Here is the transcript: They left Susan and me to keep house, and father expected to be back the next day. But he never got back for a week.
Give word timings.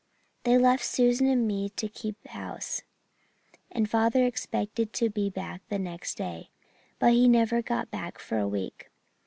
They 0.45 0.57
left 0.57 0.83
Susan 0.83 1.27
and 1.27 1.47
me 1.47 1.69
to 1.69 1.87
keep 1.87 2.25
house, 2.29 2.81
and 3.71 3.87
father 3.87 4.25
expected 4.25 4.93
to 4.93 5.11
be 5.11 5.29
back 5.29 5.61
the 5.69 5.77
next 5.77 6.15
day. 6.17 6.49
But 6.97 7.13
he 7.13 7.27
never 7.27 7.61
got 7.61 7.91
back 7.91 8.17
for 8.17 8.39
a 8.39 8.47
week. 8.47 8.89